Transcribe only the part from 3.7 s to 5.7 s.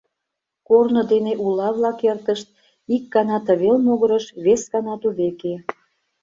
могырыш, вес гана тувеке.